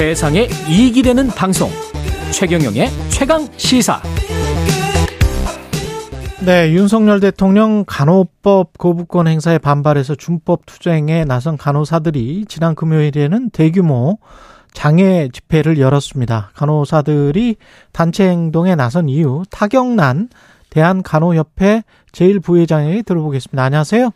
세상에 0.00 0.46
이익이 0.66 1.02
되는 1.02 1.26
방송 1.28 1.68
최경영의 2.32 2.86
최강 3.10 3.40
시사 3.58 4.00
네, 6.42 6.72
윤석열 6.72 7.20
대통령 7.20 7.84
간호법 7.86 8.78
거부권 8.78 9.26
행사에 9.26 9.58
반발해서 9.58 10.14
준법 10.14 10.64
투쟁에 10.64 11.26
나선 11.26 11.58
간호사들이 11.58 12.46
지난 12.46 12.74
금요일에는 12.74 13.50
대규모 13.50 14.16
장애 14.72 15.28
집회를 15.28 15.78
열었습니다. 15.78 16.52
간호사들이 16.54 17.56
단체 17.92 18.26
행동에 18.26 18.76
나선 18.76 19.10
이유 19.10 19.42
타격난 19.50 20.30
대한간호협회 20.70 21.82
제1부회장에게 22.12 23.04
들어보겠습니다. 23.04 23.62
안녕하세요. 23.62 24.08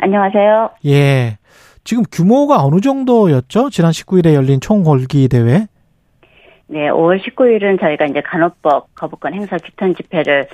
안녕하세요. 0.00 0.70
예. 0.86 1.36
지금 1.84 2.02
규모가 2.10 2.64
어느 2.64 2.80
정도였죠? 2.80 3.70
지난 3.70 3.90
19일에 3.92 4.34
열린 4.34 4.58
총궐기 4.60 5.28
대회? 5.28 5.66
네, 6.66 6.88
5월 6.88 7.22
19일은 7.22 7.78
저희가 7.78 8.06
이제 8.06 8.22
간호법 8.22 8.94
거부권 8.94 9.34
행사 9.34 9.58
규탄 9.58 9.94
집회를 9.94 10.48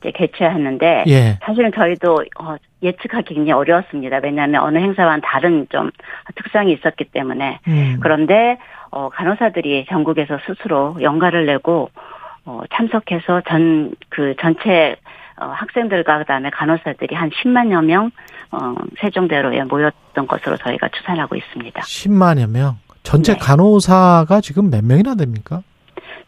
이제 0.00 0.10
개최하는데 0.10 1.04
예. 1.08 1.38
사실은 1.42 1.72
저희도 1.74 2.24
어, 2.38 2.56
예측하기 2.82 3.34
굉장히 3.34 3.52
어려웠습니다. 3.52 4.20
왜냐하면 4.22 4.62
어느 4.62 4.78
행사와는 4.78 5.22
다른 5.24 5.66
좀 5.70 5.90
특성이 6.34 6.74
있었기 6.74 7.04
때문에 7.04 7.60
음. 7.66 7.98
그런데 8.00 8.58
어, 8.90 9.08
간호사들이 9.08 9.86
전국에서 9.88 10.38
스스로 10.46 10.96
연가를 11.00 11.46
내고 11.46 11.88
어, 12.44 12.60
참석해서 12.74 13.40
전 13.48 13.94
그 14.10 14.34
전체 14.40 14.96
어, 15.40 15.46
학생들과 15.46 16.18
그다음에 16.18 16.50
간호사들이 16.50 17.14
한 17.14 17.30
10만여 17.30 17.84
명 17.84 18.10
어, 18.50 18.74
세종대로에 19.00 19.64
모였던 19.64 20.26
것으로 20.26 20.56
저희가 20.56 20.88
추산하고 20.88 21.36
있습니다. 21.36 21.80
10만여 21.80 22.50
명. 22.50 22.78
전체 23.02 23.34
네. 23.34 23.38
간호사가 23.38 24.40
지금 24.40 24.70
몇 24.70 24.84
명이나 24.84 25.14
됩니까? 25.14 25.62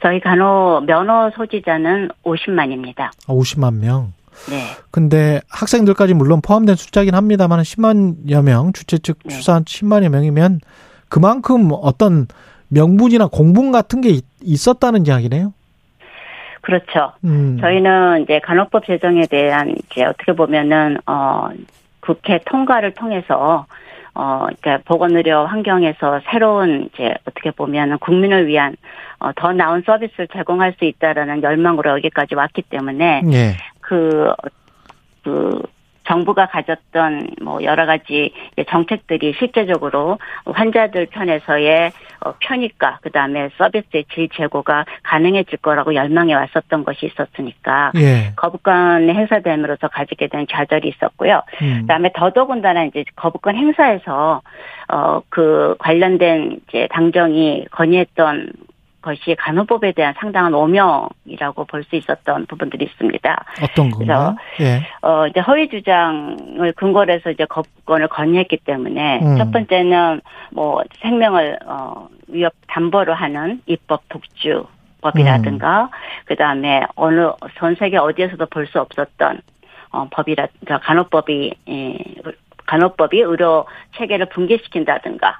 저희 0.02 0.20
간호 0.20 0.80
면허 0.86 1.30
소지자는 1.34 2.10
50만입니다. 2.24 3.00
아, 3.00 3.32
50만 3.32 3.74
명. 3.74 4.12
네. 4.48 4.62
근데 4.90 5.40
학생들까지 5.48 6.14
물론 6.14 6.40
포함된 6.40 6.76
숫자긴 6.76 7.14
합니다만 7.14 7.60
10만여 7.60 8.44
명, 8.44 8.72
주최 8.72 8.98
측 8.98 9.18
네. 9.24 9.34
추산 9.34 9.64
10만여 9.64 10.08
명이면 10.10 10.60
그만큼 11.08 11.70
어떤 11.72 12.26
명분이나 12.68 13.26
공분 13.26 13.72
같은 13.72 14.00
게 14.00 14.20
있었다는 14.42 15.06
이야기네요. 15.06 15.52
그렇죠. 16.68 17.12
음. 17.24 17.56
저희는 17.62 18.24
이제 18.24 18.40
간호법 18.40 18.84
제정에 18.84 19.22
대한 19.22 19.70
이제 19.70 20.04
어떻게 20.04 20.32
보면은 20.32 20.98
어 21.06 21.48
국회 22.00 22.40
통과를 22.44 22.92
통해서 22.92 23.64
어, 24.12 24.48
그러니까 24.60 24.78
보건의료 24.84 25.46
환경에서 25.46 26.20
새로운 26.30 26.90
이제 26.92 27.14
어떻게 27.26 27.52
보면 27.52 27.98
국민을 28.00 28.48
위한 28.48 28.76
어, 29.18 29.30
더 29.34 29.54
나은 29.54 29.84
서비스를 29.86 30.28
제공할 30.30 30.74
수 30.78 30.84
있다라는 30.84 31.42
열망으로 31.42 31.92
여기까지 31.92 32.34
왔기 32.34 32.62
때문에 32.62 33.22
예. 33.32 33.56
그, 33.80 34.30
그 35.24 35.62
정부가 36.06 36.48
가졌던 36.48 37.30
뭐 37.40 37.62
여러 37.62 37.86
가지 37.86 38.34
정책들이 38.68 39.36
실제적으로 39.38 40.18
환자들 40.44 41.06
편에서의 41.06 41.86
어, 41.88 41.92
편의과 42.40 42.98
그다음에 43.02 43.50
서비스의 43.58 44.04
질 44.12 44.28
제고가 44.32 44.84
가능해질 45.02 45.58
거라고 45.58 45.94
열망해 45.94 46.34
왔었던 46.34 46.84
것이 46.84 47.06
있었으니까 47.06 47.92
예. 47.96 48.32
거부권 48.36 49.08
행사됨으로써 49.08 49.88
가지게 49.88 50.28
된 50.28 50.46
좌절이 50.50 50.88
있었고요. 50.88 51.42
음. 51.62 51.78
그다음에 51.82 52.10
더더군다나 52.14 52.84
이제 52.84 53.04
거부권 53.16 53.56
행사에서 53.56 54.42
어 54.88 55.18
그 55.30 55.74
관련된 55.78 56.60
이제 56.68 56.88
당정이 56.90 57.66
건의했던 57.70 58.52
것이 59.00 59.36
간호법에 59.36 59.92
대한 59.92 60.14
상당한 60.18 60.52
오명이라고 60.54 61.64
볼 61.66 61.84
수 61.84 61.96
있었던 61.96 62.46
부분들이 62.46 62.84
있습니다. 62.86 63.44
어떤 63.62 63.90
건가요? 63.90 64.36
예. 64.60 64.82
어 65.00 65.26
이제 65.28 65.40
허위 65.40 65.68
주장을 65.68 66.72
근거로 66.72 67.12
해서 67.12 67.30
이제 67.30 67.44
거부권을 67.46 68.08
건의했기 68.08 68.58
때문에 68.58 69.20
음. 69.20 69.38
첫 69.38 69.50
번째는 69.52 70.20
뭐 70.50 70.82
생명을 71.00 71.58
어 71.64 72.08
위협 72.26 72.52
담보로 72.66 73.14
하는 73.14 73.62
입법 73.66 74.02
독주 74.08 74.66
법이라든가 75.00 75.82
음. 75.84 75.88
그다음에 76.26 76.82
어느 76.96 77.30
전 77.58 77.76
세계 77.76 77.96
어디에서도 77.98 78.44
볼 78.46 78.66
수 78.66 78.80
없었던 78.80 79.40
어 79.92 80.08
법이라 80.10 80.48
그러니까 80.60 80.86
간호법이 80.86 81.54
예, 81.68 81.98
간호법이 82.66 83.20
의료 83.20 83.64
체계를 83.96 84.26
붕괴시킨다든가 84.26 85.38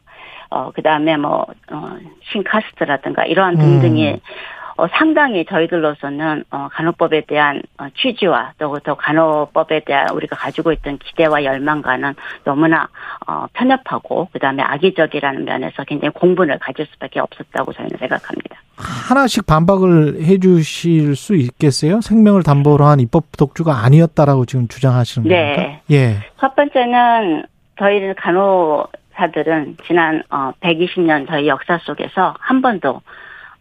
어, 0.51 0.71
그 0.73 0.83
다음에 0.83 1.17
뭐, 1.17 1.47
어, 1.71 1.97
신카스트라든가 2.33 3.25
이러한 3.25 3.57
등등이 3.57 4.13
음. 4.13 4.21
어, 4.79 4.87
상당히 4.97 5.45
저희들로서는 5.45 6.45
어, 6.53 6.69
간호법에 6.71 7.23
대한 7.23 7.61
어, 7.79 7.89
취지와 7.97 8.53
또, 8.59 8.79
또 8.85 8.95
간호법에 8.95 9.81
대한 9.81 10.11
우리가 10.11 10.37
가지고 10.37 10.71
있던 10.71 10.99
기대와 10.99 11.43
열망과는 11.43 12.15
너무나 12.45 12.89
어, 13.27 13.47
편협하고 13.55 14.29
그다음에 14.33 14.63
악의적이라는 14.63 15.45
면에서 15.45 15.83
굉장히 15.83 16.13
공분을 16.15 16.61
가질 16.61 16.87
수밖에 16.93 17.19
없었다고 17.19 17.73
저희는 17.73 17.99
생각합니다. 17.99 18.57
하나씩 18.77 19.47
반박을 19.47 20.23
해주실 20.23 21.17
수 21.17 21.35
있겠어요? 21.35 22.01
생명을 22.01 22.45
담보로 22.45 22.85
한 22.85 23.01
입법 23.01 23.25
독주가 23.37 23.85
아니었다라고 23.85 24.47
지금 24.47 24.69
주장하시는 24.69 25.29
네. 25.29 25.57
겁니까? 25.57 25.81
예. 25.91 26.17
첫 26.39 26.55
번째는 26.55 27.43
저희는 27.81 28.15
간호 28.15 28.87
사들은 29.19 29.79
지난 29.85 30.23
어 30.31 30.53
120년 30.61 31.27
저희 31.29 31.49
역사 31.49 31.79
속에서 31.79 32.35
한 32.39 32.63
번도 32.63 33.03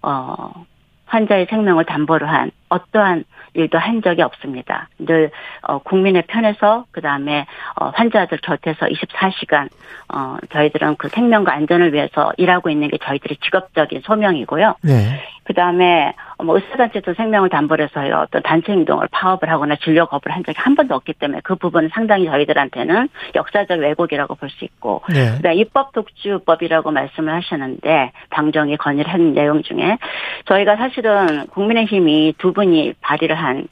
어 0.04 0.66
환자의 1.06 1.48
생명을 1.50 1.86
담보로 1.86 2.28
한 2.28 2.52
어떠한 2.70 3.24
일도 3.54 3.78
한 3.78 4.02
적이 4.02 4.22
없습니다. 4.24 4.90
늘 5.00 5.32
어, 5.62 5.80
국민의 5.80 6.24
편에서 6.28 6.86
그 6.92 7.02
다음에 7.02 7.46
어, 7.80 7.90
환자들 7.90 8.40
곁에서 8.40 8.86
24시간 8.86 9.70
어, 10.14 10.38
저희들은 10.52 10.96
그 10.98 11.10
생명과 11.10 11.54
안전을 11.54 11.94
위해서 11.94 12.32
일하고 12.38 12.70
있는 12.70 12.90
게 12.90 12.98
저희들의 13.04 13.38
직업적인 13.44 14.02
소명이고요. 14.06 14.76
네. 14.84 15.22
그 15.44 15.54
다음에 15.54 16.14
뭐 16.44 16.56
의사단체도 16.56 17.14
생명을 17.14 17.50
담보로 17.50 17.84
해서 17.86 18.02
어떤 18.22 18.44
단체 18.44 18.74
행동을 18.74 19.08
파업을 19.12 19.50
하거나 19.50 19.78
진료 19.78 20.06
거부를 20.06 20.36
한 20.36 20.44
적이 20.44 20.58
한 20.60 20.76
번도 20.76 20.94
없기 20.94 21.14
때문에 21.14 21.40
그 21.44 21.56
부분은 21.56 21.90
상당히 21.94 22.26
저희들한테는 22.26 23.08
역사적 23.34 23.80
왜곡이라고 23.80 24.36
볼 24.36 24.48
수 24.50 24.66
있고 24.66 25.02
네. 25.10 25.36
그다음 25.38 25.58
입법 25.58 25.92
독주법이라고 25.92 26.92
말씀을 26.92 27.34
하셨는데 27.34 28.12
당정이 28.30 28.78
건의를 28.78 29.12
한 29.12 29.34
내용 29.34 29.62
중에 29.62 29.98
저희가 30.46 30.78
사실은 30.78 31.48
국민의힘이 31.48 32.36
두 32.38 32.54
분이 32.58 32.96
발의를 33.02 33.36
한 33.36 33.68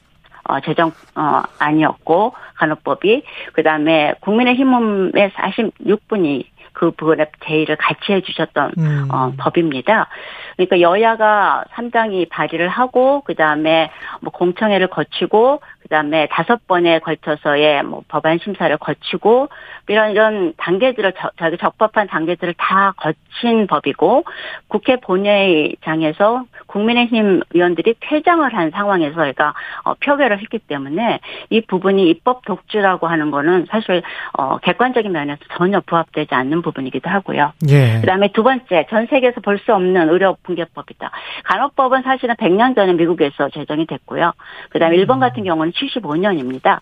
어, 0.48 0.60
재정, 0.60 0.92
어, 1.16 1.42
아니었고, 1.58 2.34
간호법이, 2.54 3.24
그 3.52 3.64
다음에 3.64 4.14
국민의힘의 4.20 5.30
46분이 5.30 6.44
그 6.72 6.92
부분에 6.92 7.26
제의를 7.44 7.76
같이 7.76 8.12
해주셨던 8.12 8.72
음. 8.78 9.08
어, 9.10 9.32
법입니다. 9.38 10.08
그러니까 10.56 10.80
여야가 10.80 11.64
상당히 11.72 12.26
발의를 12.26 12.68
하고 12.68 13.22
그 13.22 13.34
다음에 13.34 13.90
뭐 14.20 14.30
공청회를 14.30 14.88
거치고 14.88 15.62
그 15.86 15.90
다음에 15.90 16.26
다섯 16.32 16.66
번에 16.66 16.98
걸쳐서의 16.98 17.84
뭐 17.84 18.02
법안 18.08 18.38
심사를 18.38 18.76
거치고 18.76 19.48
이런 19.88 20.10
이런 20.10 20.52
단계들을 20.56 21.12
저기 21.38 21.58
적법한 21.58 22.08
단계들을 22.08 22.54
다 22.58 22.92
거친 22.96 23.68
법이고 23.68 24.24
국회 24.66 24.96
본회의장에서 24.96 26.44
국민의힘 26.66 27.42
의원들이 27.54 27.94
퇴장을 28.00 28.52
한 28.52 28.70
상황에서 28.72 29.14
저희가 29.14 29.54
어, 29.84 29.94
표결을 29.94 30.40
했기 30.40 30.58
때문에 30.58 31.20
이 31.50 31.60
부분이 31.60 32.08
입법 32.10 32.44
독주라고 32.44 33.06
하는 33.06 33.30
거는 33.30 33.66
사실 33.70 34.02
어, 34.36 34.58
객관적인 34.58 35.12
면에서 35.12 35.40
전혀 35.56 35.80
부합되지 35.86 36.34
않는 36.34 36.62
부분이기도 36.62 37.08
하고요. 37.08 37.52
예. 37.68 38.00
그다음에 38.00 38.32
두 38.32 38.42
번째 38.42 38.86
전 38.90 39.06
세계에서 39.06 39.40
볼 39.40 39.56
수 39.56 39.74
없는 39.74 40.10
의료 40.10 40.36
붕괴법이다. 40.42 41.10
간호법은 41.44 42.02
사실은 42.02 42.34
100년 42.34 42.74
전에 42.74 42.92
미국에서 42.92 43.48
제정이 43.50 43.86
됐고요. 43.86 44.32
그다음에 44.70 44.96
일본 44.96 45.18
음. 45.18 45.20
같은 45.20 45.44
경우는 45.44 45.72
75년입니다. 45.78 46.80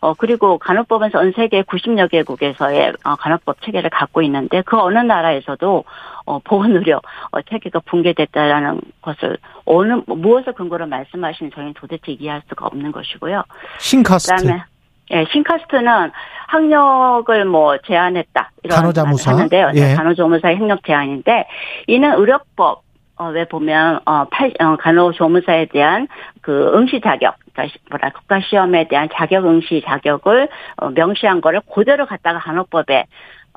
어, 0.00 0.12
그리고 0.12 0.58
간호법은 0.58 1.10
전 1.10 1.32
세계 1.32 1.62
90여 1.62 2.10
개국에서의 2.10 2.92
어, 3.04 3.16
간호법 3.16 3.62
체계를 3.62 3.88
갖고 3.88 4.20
있는데 4.22 4.62
그 4.62 4.78
어느 4.78 4.98
나라에서도 4.98 5.84
어, 6.26 6.38
보건의료 6.40 7.00
어, 7.30 7.42
체계가 7.42 7.80
붕괴됐다라는 7.86 8.80
것을 9.00 9.38
어느 9.64 10.02
무엇을 10.06 10.52
근거로 10.52 10.86
말씀하시는 10.86 11.52
저희는 11.54 11.74
도대체 11.74 12.12
이해할 12.12 12.42
수가 12.48 12.66
없는 12.66 12.92
것이고요. 12.92 13.44
신카스트. 13.78 14.34
그다음에 14.34 14.62
예, 15.10 15.24
신카스트는 15.32 16.10
학력을 16.48 17.44
뭐 17.46 17.78
제한했다 17.78 18.50
이런 18.62 18.76
간호자무사 18.76 19.32
하는데요. 19.32 19.70
네, 19.72 19.90
예. 19.92 19.94
간호조무사의 19.94 20.56
학력 20.56 20.84
제한인데 20.84 21.46
이는 21.86 22.12
의료법 22.12 22.82
어, 23.16 23.28
왜 23.28 23.44
보면, 23.44 24.00
어, 24.06 24.24
팔, 24.24 24.52
어, 24.58 24.76
간호조무사에 24.76 25.66
대한 25.66 26.08
그 26.40 26.72
응시 26.74 27.00
자격, 27.00 27.36
그러니까 27.52 27.78
뭐라, 27.90 28.10
국가시험에 28.10 28.88
대한 28.88 29.08
자격 29.12 29.46
응시 29.46 29.82
자격을 29.86 30.48
어, 30.76 30.90
명시한 30.90 31.40
거를 31.40 31.60
그대로 31.72 32.06
갖다가 32.06 32.40
간호법에 32.40 33.04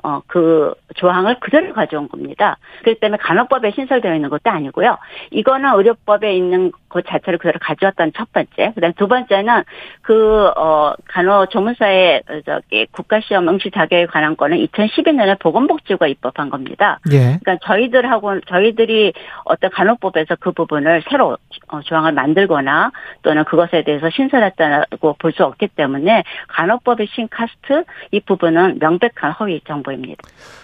어, 0.02 0.20
그 0.26 0.74
조항을 0.96 1.40
그대로 1.40 1.72
가져온 1.72 2.08
겁니다. 2.08 2.56
그렇기 2.82 3.00
때문에 3.00 3.18
간호법에 3.18 3.72
신설되어 3.72 4.14
있는 4.14 4.28
것도 4.28 4.50
아니고요. 4.50 4.96
이거는 5.30 5.74
의료법에 5.74 6.34
있는 6.34 6.72
것 6.88 7.04
자체를 7.06 7.38
그대로 7.38 7.58
가져왔다는 7.60 8.12
첫 8.16 8.32
번째. 8.32 8.72
그 8.74 8.80
다음 8.80 8.92
두 8.94 9.08
번째는 9.08 9.64
그, 10.02 10.48
어, 10.56 10.94
간호 11.06 11.46
조문사의 11.46 12.22
저기 12.46 12.86
국가시험 12.92 13.48
응시 13.48 13.70
자격에 13.70 14.06
관한 14.06 14.36
거는 14.36 14.58
2012년에 14.66 15.38
보건복지부가 15.38 16.06
입법한 16.06 16.50
겁니다. 16.50 16.98
예. 17.12 17.38
그러니까 17.42 17.58
저희들하고, 17.62 18.40
저희들이 18.42 19.12
어떤 19.44 19.70
간호법에서 19.70 20.36
그 20.40 20.52
부분을 20.52 21.02
새로 21.10 21.36
어, 21.68 21.80
조항을 21.82 22.12
만들거나 22.12 22.92
또는 23.22 23.44
그것에 23.44 23.82
대해서 23.82 24.08
신설했다고 24.10 25.16
볼 25.18 25.32
수 25.32 25.44
없기 25.44 25.68
때문에 25.68 26.24
간호법의 26.48 27.08
신카스트 27.14 27.84
이 28.12 28.20
부분은 28.20 28.78
명백한 28.80 29.32
허위 29.32 29.60
정보 29.66 29.87
입니다. 29.92 30.22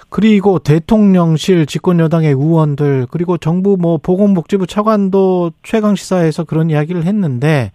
그리고 0.09 0.59
대통령실 0.59 1.67
집권 1.67 1.99
여당의 1.99 2.31
의원들 2.31 3.07
그리고 3.11 3.37
정부 3.37 3.77
뭐 3.79 3.99
보건복지부 3.99 4.67
차관도 4.67 5.53
최강 5.63 5.97
시사에서 5.97 6.45
그런 6.45 6.71
이야기를 6.71 7.05
했는데 7.05 7.73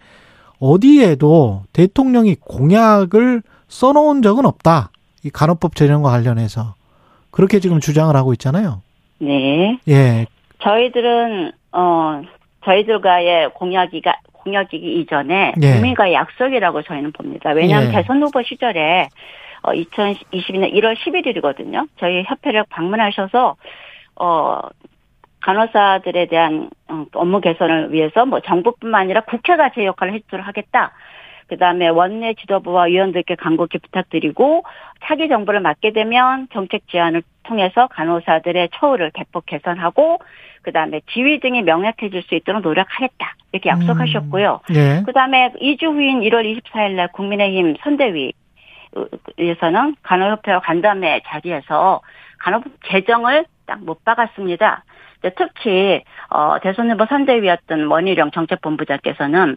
어디에도 0.58 1.62
대통령이 1.72 2.36
공약을 2.36 3.42
써놓은 3.68 4.22
적은 4.22 4.46
없다. 4.46 4.90
이 5.24 5.30
간호법 5.30 5.76
제정과 5.76 6.10
관련해서 6.10 6.74
그렇게 7.30 7.60
지금 7.60 7.80
주장을 7.80 8.14
하고 8.16 8.32
있잖아요. 8.32 8.82
네. 9.18 9.78
예. 9.88 10.26
저희들은 10.62 11.52
어 11.72 12.22
저희들과의 12.64 13.54
공약이가 13.54 14.14
공약이기 14.44 15.00
이전에 15.00 15.54
예. 15.62 15.72
국민과의 15.72 16.14
약속이라고 16.14 16.82
저희는 16.82 17.12
봅니다. 17.12 17.50
왜냐하면 17.50 17.90
예. 17.90 17.96
대선 17.96 18.22
후보 18.22 18.42
시절에 18.42 19.08
어 19.62 19.72
2022년 19.72 20.72
1월 20.74 20.96
11일이거든요. 20.96 21.88
저희 21.98 22.22
협회를 22.24 22.64
방문하셔서 22.70 23.56
어 24.16 24.60
간호사들에 25.40 26.26
대한 26.26 26.70
어, 26.88 27.06
업무 27.14 27.40
개선을 27.40 27.92
위해서 27.92 28.26
뭐 28.26 28.40
정부뿐만 28.40 29.02
아니라 29.02 29.22
국회가 29.22 29.70
제 29.70 29.84
역할을 29.84 30.14
해주도록 30.14 30.46
하겠다. 30.46 30.92
그다음에 31.48 31.88
원내 31.88 32.34
지도부와 32.34 32.84
위원들께 32.84 33.34
간곡히 33.34 33.78
부탁드리고 33.78 34.62
차기 35.04 35.28
정부를 35.28 35.60
맡게 35.60 35.92
되면 35.92 36.46
정책 36.52 36.86
제안을 36.88 37.22
통해서 37.50 37.88
간호사들의 37.88 38.70
처우를 38.74 39.10
대폭 39.12 39.44
개선하고 39.46 40.20
그다음에 40.62 41.00
지위 41.12 41.40
등이 41.40 41.62
명확해질 41.62 42.22
수 42.22 42.36
있도록 42.36 42.62
노력하겠다 42.62 43.34
이렇게 43.52 43.68
약속하셨고요. 43.68 44.60
예. 44.74 45.02
그다음에 45.04 45.52
2주 45.60 45.84
후인 45.84 46.20
1월 46.20 46.62
24일 46.62 46.92
날 46.92 47.08
국민의힘 47.08 47.76
선대위 47.82 48.32
에서는 49.38 49.96
간호협회와 50.02 50.60
간담회 50.60 51.22
자리에서 51.26 52.00
간호법 52.38 52.72
제정을 52.88 53.44
딱 53.66 53.78
못 53.80 54.04
박았습니다. 54.04 54.84
특히 55.36 56.02
어 56.30 56.58
대선 56.60 56.90
후보 56.90 57.06
선대위였던 57.06 57.86
원희룡 57.86 58.30
정책본부장께서는 58.32 59.56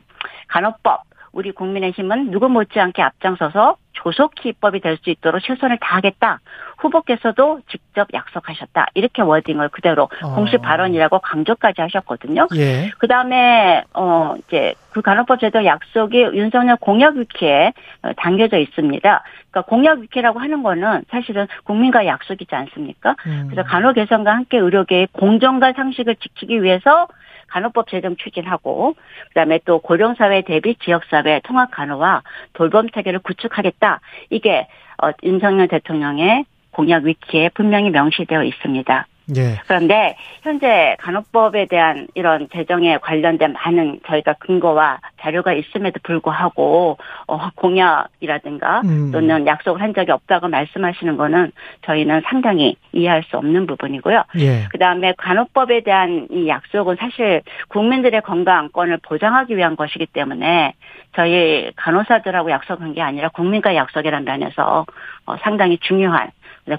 간호법 0.49 1.01
우리 1.33 1.51
국민의힘은 1.51 2.31
누구 2.31 2.47
못지않게 2.47 3.01
앞장서서 3.01 3.77
조속히 3.93 4.49
입법이 4.49 4.79
될 4.79 4.97
수 4.97 5.09
있도록 5.09 5.41
최선을 5.41 5.77
다하겠다. 5.79 6.39
후보께서도 6.77 7.61
직접 7.69 8.07
약속하셨다. 8.13 8.87
이렇게 8.93 9.21
워딩을 9.21 9.69
그대로 9.69 10.09
어. 10.23 10.35
공식 10.35 10.61
발언이라고 10.61 11.19
강조까지 11.19 11.81
하셨거든요. 11.81 12.47
예. 12.55 12.91
그 12.97 13.07
다음에, 13.07 13.83
어, 13.93 14.35
이제, 14.37 14.75
그 14.91 15.01
간호법 15.01 15.39
제도 15.39 15.65
약속이 15.65 16.17
윤석열 16.33 16.75
공약 16.77 17.15
위키에 17.15 17.73
어, 18.03 18.11
담겨져 18.17 18.57
있습니다. 18.57 19.23
그러니까 19.51 19.61
공약 19.69 19.99
위키라고 19.99 20.39
하는 20.39 20.61
거는 20.63 21.03
사실은 21.09 21.47
국민과의 21.63 22.07
약속이지 22.07 22.53
않습니까? 22.53 23.15
음. 23.25 23.47
그래서 23.49 23.67
간호 23.67 23.93
개선과 23.93 24.31
함께 24.31 24.57
의료계의 24.57 25.07
공정과 25.13 25.73
상식을 25.73 26.15
지키기 26.17 26.61
위해서 26.61 27.07
간호법 27.47 27.87
제정 27.87 28.15
추진하고 28.15 28.95
그다음에 29.29 29.59
또 29.65 29.79
고령사회 29.79 30.41
대비 30.41 30.75
지역사회 30.75 31.41
통합 31.43 31.71
간호와 31.71 32.23
돌봄 32.53 32.89
체계를 32.89 33.19
구축하겠다. 33.19 33.99
이게 34.29 34.67
어, 35.01 35.11
윤석열 35.23 35.67
대통령의 35.67 36.45
공약 36.71 37.03
위키에 37.03 37.49
분명히 37.49 37.89
명시되어 37.91 38.43
있습니다. 38.43 39.07
예. 39.35 39.59
그런데 39.67 40.15
현재 40.41 40.95
간호법에 40.99 41.67
대한 41.67 42.07
이런 42.13 42.49
제정에 42.51 42.97
관련된 42.97 43.53
많은 43.53 43.99
저희가 44.05 44.33
근거와 44.39 44.99
자료가 45.21 45.53
있음에도 45.53 45.99
불구하고 46.03 46.97
어, 47.27 47.49
공약이라든가 47.55 48.81
음. 48.81 49.11
또는 49.11 49.47
약속을 49.47 49.81
한 49.81 49.93
적이 49.93 50.11
없다고 50.11 50.49
말씀하시는 50.49 51.15
거는 51.15 51.51
저희는 51.85 52.21
상당히 52.25 52.75
이해할 52.91 53.23
수 53.23 53.37
없는 53.37 53.65
부분이고요. 53.65 54.23
예. 54.39 54.67
그 54.69 54.77
다음에 54.77 55.13
간호법에 55.17 55.81
대한 55.81 56.27
이 56.29 56.47
약속은 56.47 56.97
사실 56.99 57.41
국민들의 57.69 58.21
건강권을 58.21 58.99
보장하기 59.03 59.55
위한 59.55 59.75
것이기 59.75 60.07
때문에 60.07 60.73
저희 61.15 61.71
간호사들하고 61.75 62.51
약속한 62.51 62.93
게 62.93 63.01
아니라 63.01 63.29
국민과의 63.29 63.77
약속이라는 63.77 64.25
면에서 64.25 64.85
어, 65.25 65.37
상당히 65.37 65.77
중요한 65.77 66.27
네, 66.27 66.31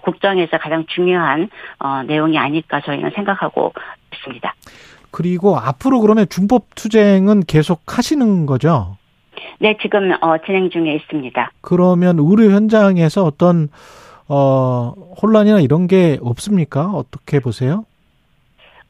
국정에서 0.02 0.58
가장 0.58 0.84
중요한 0.86 1.48
어, 1.78 2.02
내용이 2.02 2.38
아닐까 2.38 2.80
저희는 2.84 3.10
생각하고 3.14 3.72
있습니다. 4.12 4.54
그리고 5.10 5.56
앞으로 5.56 6.00
그러면 6.00 6.26
준법 6.28 6.74
투쟁은 6.74 7.44
계속 7.46 7.82
하시는 7.86 8.46
거죠? 8.46 8.96
네, 9.60 9.76
지금 9.80 10.12
어, 10.20 10.38
진행 10.44 10.70
중에 10.70 10.94
있습니다. 10.96 11.52
그러면 11.60 12.18
의료 12.18 12.50
현장에서 12.50 13.24
어떤 13.24 13.68
어 14.26 14.94
혼란이나 15.20 15.60
이런 15.60 15.86
게 15.86 16.18
없습니까? 16.22 16.86
어떻게 16.90 17.40
보세요? 17.40 17.84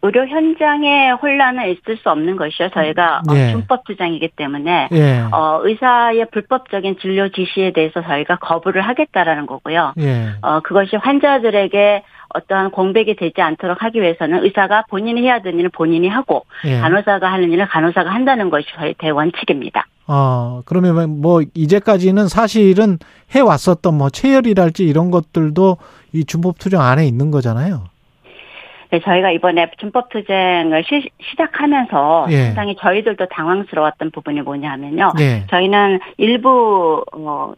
의료 0.05 0.27
현장에 0.27 1.13
혼란은 1.13 1.71
있을 1.71 1.97
수 1.97 2.11
없는 2.11 2.37
것이요. 2.37 2.69
저희가 2.75 3.23
어, 3.27 3.35
예. 3.35 3.53
준법 3.53 3.85
투쟁이기 3.85 4.33
때문에 4.37 4.91
예. 4.93 5.21
어, 5.33 5.61
의사의 5.63 6.27
불법적인 6.31 6.99
진료 7.01 7.31
지시에 7.31 7.73
대해서 7.73 8.03
저희가 8.03 8.37
거부를 8.37 8.83
하겠다라는 8.83 9.47
거고요. 9.47 9.95
예. 9.99 10.29
어, 10.43 10.61
그것이 10.61 10.97
환자들에게 10.97 12.03
어떠한 12.35 12.73
공백이 12.73 13.17
되지 13.17 13.41
않도록 13.41 13.83
하기 13.83 14.03
위해서는 14.03 14.45
의사가 14.45 14.85
본인이 14.91 15.23
해야 15.23 15.41
되는 15.41 15.59
일을 15.59 15.71
본인이 15.71 16.07
하고 16.09 16.45
예. 16.67 16.81
간호사가 16.81 17.33
하는 17.33 17.51
일을 17.51 17.67
간호사가 17.67 18.11
한다는 18.11 18.51
것이 18.51 18.67
저희 18.77 18.93
대원칙입니다. 18.99 19.87
어, 20.07 20.61
그러면 20.67 21.23
뭐 21.23 21.41
이제까지는 21.55 22.29
사실은 22.29 22.99
해 23.35 23.41
왔었던 23.41 23.95
뭐 23.95 24.11
체열이랄지 24.11 24.85
이런 24.85 25.11
것들도 25.11 25.79
이 26.13 26.27
준법 26.27 26.59
투쟁 26.59 26.83
안에 26.83 27.07
있는 27.07 27.31
거잖아요. 27.31 27.94
네, 28.95 29.01
저희가 29.01 29.33
이번에 29.33 29.71
준법 29.79 30.09
투쟁을 30.11 30.85
시, 30.85 31.11
시작하면서 31.31 32.27
예. 32.31 32.45
상당히 32.47 32.77
저희들도 32.77 33.27
당황스러웠던 33.27 34.13
부분이 34.13 34.43
뭐냐면요. 34.43 35.13
예. 35.19 35.45
저희는 35.49 35.99
일부 36.19 37.05
어, 37.13 37.55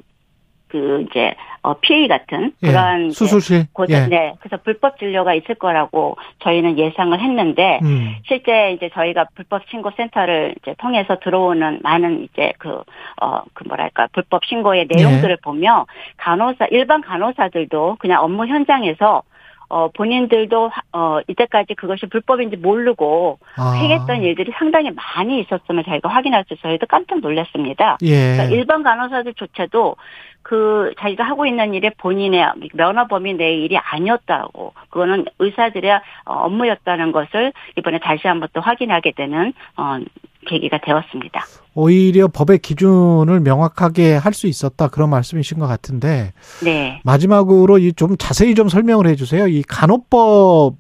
그 0.69 1.05
이제 1.09 1.35
어, 1.61 1.75
PA 1.75 2.09
같은 2.09 2.53
예. 2.63 2.69
그런 2.69 3.07
이제 3.07 3.15
수술실. 3.15 3.67
곳에 3.75 3.93
예. 3.93 4.07
네, 4.07 4.35
그래서 4.41 4.57
불법 4.63 4.99
진료가 4.99 5.35
있을 5.35 5.57
거라고 5.57 6.17
저희는 6.39 6.79
예상을 6.79 7.19
했는데 7.21 7.81
음. 7.83 8.17
실제 8.27 8.73
이제 8.73 8.89
저희가 8.95 9.27
불법 9.35 9.63
신고 9.69 9.91
센터를 9.95 10.55
이제 10.63 10.75
통해서 10.79 11.19
들어오는 11.19 11.81
많은 11.83 12.25
이제 12.25 12.55
그, 12.59 12.83
어, 13.21 13.43
그 13.53 13.65
뭐랄까, 13.69 14.09
불법 14.13 14.45
신고의 14.47 14.89
네. 14.89 14.97
내용들을 14.97 15.37
보면 15.43 15.85
간호사, 16.17 16.69
일반 16.71 17.03
간호사들도 17.03 17.97
그냥 17.99 18.23
업무 18.25 18.47
현장에서 18.47 19.23
어, 19.69 19.89
본인들도, 19.89 20.69
하- 20.69 20.83
어, 20.93 21.21
이때까지 21.27 21.75
그것이 21.75 22.07
불법인지 22.07 22.57
모르고 22.57 23.39
아. 23.57 23.73
행했던 23.73 24.23
일들이 24.23 24.53
상당히 24.59 24.91
많이 24.91 25.41
있었음을 25.41 25.85
저희가 25.85 26.09
확인할 26.09 26.45
수 26.47 26.55
있어서 26.55 26.69
저희도 26.69 26.87
깜짝 26.87 27.21
놀랐습니다. 27.21 27.97
그러니까 28.01 28.51
예. 28.51 28.55
일반 28.55 28.83
간호사들조차도 28.83 29.97
그 30.43 30.93
자기가 31.01 31.25
하고 31.25 31.45
있는 31.45 31.75
일이 31.75 31.91
본인의 31.91 32.53
면허 32.75 33.09
범위 33.09 33.35
내의 33.35 33.65
일이 33.65 33.77
아니었다고 33.77 34.75
그거는 34.91 35.25
의사들의 35.41 35.91
어, 36.27 36.33
업무였다는 36.45 37.11
것을 37.11 37.53
이번에 37.77 37.99
다시 37.99 38.29
한번 38.29 38.49
또 38.53 38.61
확인하게 38.61 39.11
되는 39.13 39.53
어, 39.77 39.99
계기가 40.47 40.79
되었습니다. 40.79 41.45
오히려 41.75 42.29
법의 42.29 42.61
기준을 42.61 43.41
명확하게 43.41 44.17
할 44.17 44.33
수 44.33 44.47
있었다 44.47 44.89
그런 44.89 45.11
말씀이신 45.11 45.59
것 45.59 45.67
같은데 45.67 46.33
네. 46.65 47.01
마지막으로 47.05 47.79
이좀 47.79 48.17
자세히 48.19 48.55
좀 48.55 48.69
설명을 48.69 49.07
해주세요. 49.07 49.47
이 49.49 49.63
간호법 49.63 50.75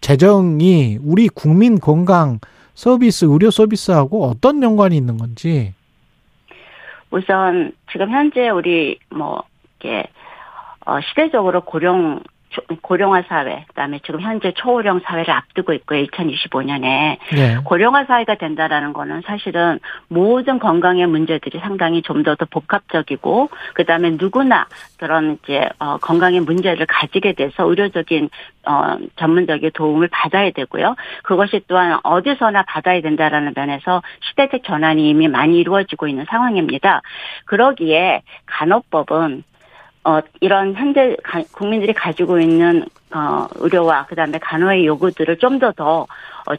제정이 0.00 0.98
우리 1.02 1.28
국민 1.28 1.78
건강 1.80 2.38
서비스 2.74 3.24
의료 3.24 3.50
서비스하고 3.50 4.24
어떤 4.26 4.62
연관이 4.62 4.96
있는 4.96 5.16
건지. 5.18 5.74
우선 7.10 7.72
지금 7.90 8.10
현재 8.10 8.48
우리 8.50 8.98
뭐 9.10 9.42
이렇게 9.80 10.08
어, 10.86 11.00
시대적으로 11.00 11.62
고령 11.62 12.22
고령화 12.82 13.22
사회, 13.28 13.64
그다음에 13.68 14.00
지금 14.04 14.20
현재 14.20 14.52
초고령 14.52 15.00
사회를 15.04 15.30
앞두고 15.32 15.72
있고요. 15.74 16.02
2025년에 16.04 17.18
네. 17.32 17.56
고령화 17.64 18.04
사회가 18.04 18.36
된다라는 18.36 18.92
거는 18.92 19.22
사실은 19.26 19.78
모든 20.08 20.58
건강의 20.58 21.06
문제들이 21.06 21.58
상당히 21.60 22.02
좀 22.02 22.22
더 22.22 22.34
더 22.34 22.46
복합적이고 22.50 23.48
그다음에 23.74 24.10
누구나 24.10 24.66
그런 24.98 25.38
이제 25.42 25.68
어 25.78 25.98
건강의 25.98 26.40
문제를 26.40 26.86
가지게 26.86 27.32
돼서 27.34 27.64
의료적인 27.64 28.28
어 28.66 28.96
전문적인 29.16 29.70
도움을 29.74 30.08
받아야 30.10 30.50
되고요. 30.50 30.94
그것이 31.22 31.62
또한 31.68 31.98
어디서나 32.02 32.62
받아야 32.62 33.00
된다라는 33.00 33.52
면에서 33.56 34.02
시대적 34.20 34.62
전환이 34.64 35.08
이미 35.08 35.28
많이 35.28 35.58
이루어지고 35.58 36.06
있는 36.08 36.24
상황입니다. 36.28 37.02
그러기에 37.46 38.22
간호법은 38.46 39.44
어, 40.04 40.20
이런 40.40 40.74
현재 40.74 41.16
가, 41.22 41.42
국민들이 41.52 41.92
가지고 41.92 42.40
있는 42.40 42.84
어, 43.12 43.46
의료와 43.56 44.06
그다음에 44.06 44.38
간호의 44.38 44.86
요구들을 44.86 45.38
좀 45.38 45.58
더더 45.58 46.02
어, 46.02 46.06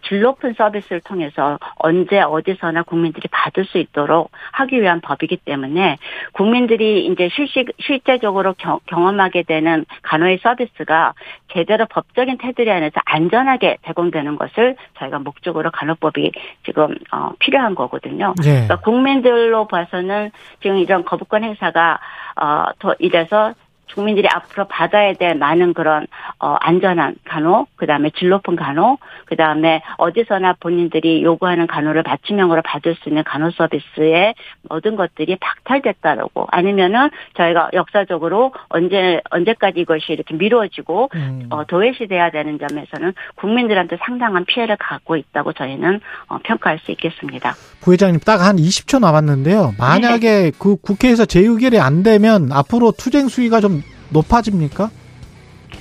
질 0.04 0.22
높은 0.22 0.54
서비스를 0.54 1.02
통해서 1.02 1.58
언제 1.76 2.20
어디서나 2.20 2.84
국민들이 2.84 3.28
받을 3.32 3.66
수 3.66 3.78
있도록 3.78 4.32
하기 4.52 4.82
위한 4.82 5.02
법이기 5.02 5.38
때문에 5.38 5.98
국민들이 6.34 7.06
이제 7.06 7.30
실시, 7.34 7.66
실제적으로 7.80 8.54
경, 8.58 8.80
경험하게 8.86 9.44
되는 9.44 9.86
간호의 10.04 10.40
서비스가 10.42 11.14
제대로 11.52 11.86
법적인 11.88 12.38
테두리 12.38 12.72
안에서 12.72 13.02
안전하게 13.06 13.78
제공되는 13.86 14.36
것을 14.38 14.76
저희가 14.98 15.20
목적으로 15.20 15.72
간호법이 15.72 16.32
지금 16.66 16.96
어, 17.12 17.32
필요한 17.40 17.76
거거든요. 17.76 18.34
네. 18.44 18.52
그러니까 18.52 18.78
국민들로 18.78 19.68
봐서는 19.68 20.32
지금 20.62 20.78
이런 20.78 21.04
거부권 21.04 21.44
행사가 21.44 22.00
어, 22.36 22.66
더 22.80 22.96
이래서 23.00 23.54
국민들이 23.94 24.28
앞으로 24.32 24.68
받아야 24.68 25.14
될 25.14 25.36
많은 25.36 25.74
그런 25.74 26.08
어 26.40 26.56
안전한 26.60 27.16
간호, 27.26 27.68
그다음에 27.76 28.10
질 28.18 28.30
높은 28.30 28.56
간호, 28.56 28.98
그다음에 29.26 29.82
어디서나 29.98 30.56
본인들이 30.60 31.24
요구하는 31.24 31.68
간호를 31.68 32.04
맞춤형으로 32.04 32.62
받을 32.64 32.96
수 32.96 33.10
있는 33.10 33.24
간호 33.24 33.52
서비스의 33.52 34.36
모든 34.70 34.96
것들이 34.96 35.38
박탈됐다라고 35.40 36.48
아니면은 36.52 37.10
저희가 37.36 37.70
역사적으로 37.74 38.54
언제 38.68 39.22
언제까지 39.30 39.80
이것이 39.80 40.14
이렇게 40.14 40.34
미루어지고 40.36 41.10
음. 41.16 41.48
어 41.52 41.64
도외시돼야 41.66 42.32
되는 42.32 42.60
점에서는 42.60 43.14
국민들한테 43.36 43.98
상당한 44.04 44.46
피해를 44.46 44.76
갖고 44.78 45.16
있다고 45.16 45.54
저희는 45.54 46.02
어 46.28 46.40
평가할 46.44 46.80
수 46.80 46.92
있겠습니다. 46.92 47.54
부회장님 47.82 48.20
딱 48.22 48.40
한 48.40 48.56
20초 48.58 49.00
남았는데요. 49.00 49.74
만약에 49.78 50.52
그 50.58 50.78
국회에서 50.78 51.26
재의결이 51.26 51.80
안 51.80 52.04
되면 52.04 52.52
앞으로 52.52 52.92
투쟁 52.92 53.28
수위가 53.28 53.60
좀 53.60 53.79
높아집니까? 54.10 54.90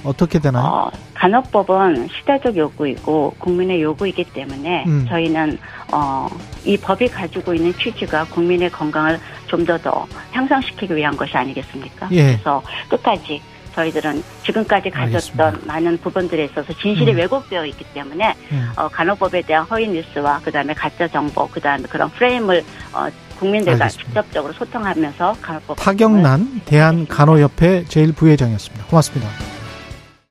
어떻게 0.04 0.38
되나요? 0.38 0.64
어, 0.64 0.90
간호법은 1.14 2.08
시대적 2.08 2.56
요구이고 2.56 3.34
국민의 3.38 3.82
요구이기 3.82 4.24
때문에 4.32 4.84
음. 4.86 5.06
저희는 5.08 5.58
어, 5.92 6.28
이 6.64 6.76
법이 6.76 7.08
가지고 7.08 7.54
있는 7.54 7.72
취지가 7.74 8.26
국민의 8.26 8.70
건강을 8.70 9.18
좀더더 9.48 10.06
향상시키기 10.32 10.94
위한 10.94 11.16
것이 11.16 11.36
아니겠습니까? 11.36 12.08
예. 12.12 12.22
그래서 12.22 12.62
끝까지 12.88 13.42
저희들은 13.74 14.22
지금까지 14.44 14.90
가졌던 14.90 15.46
알겠습니다. 15.46 15.72
많은 15.72 15.98
부분들에 15.98 16.44
있어서 16.46 16.72
진실이 16.72 17.12
음. 17.12 17.16
왜곡되어 17.16 17.64
있기 17.66 17.84
때문에 17.94 18.34
음. 18.52 18.72
어, 18.76 18.88
간호법에 18.88 19.42
대한 19.42 19.64
허위 19.64 19.88
뉴스와 19.88 20.40
그다음에 20.40 20.74
가짜 20.74 21.06
정보 21.08 21.48
그다음에 21.48 21.84
그런 21.84 22.10
프레임을 22.10 22.64
어, 22.92 23.08
국민들과 23.38 23.84
알겠습니다. 23.84 24.22
직접적으로 24.22 24.52
소통하면서 24.52 25.36
간호법 25.40 25.76
타경난 25.76 26.60
대한간호협회 26.64 27.84
제1부회장이었습니다. 27.84 28.86
고맙습니다. 28.88 29.57